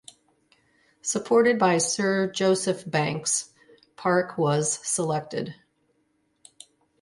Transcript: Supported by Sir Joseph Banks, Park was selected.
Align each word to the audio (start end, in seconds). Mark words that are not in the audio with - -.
Supported 1.03 1.59
by 1.59 1.77
Sir 1.77 2.31
Joseph 2.31 2.89
Banks, 2.89 3.53
Park 3.95 4.35
was 4.35 4.79
selected. 4.79 5.53